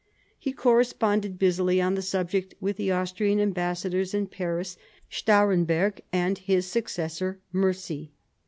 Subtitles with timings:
[0.39, 4.75] He corresponded busily on the subject with the Austrian ambassadors in Paris,
[5.11, 8.11] Stahremberg and his successor Mercy.